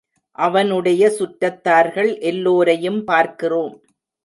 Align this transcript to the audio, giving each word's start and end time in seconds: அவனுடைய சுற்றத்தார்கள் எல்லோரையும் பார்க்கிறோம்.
அவனுடைய 0.37 1.09
சுற்றத்தார்கள் 1.09 2.17
எல்லோரையும் 2.19 3.03
பார்க்கிறோம். 3.03 3.73